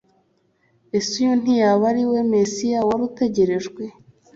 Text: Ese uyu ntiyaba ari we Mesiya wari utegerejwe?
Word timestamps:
Ese 0.97 1.13
uyu 1.21 1.33
ntiyaba 1.41 1.83
ari 1.91 2.03
we 2.11 2.19
Mesiya 2.31 2.79
wari 2.87 3.01
utegerejwe? 3.09 3.83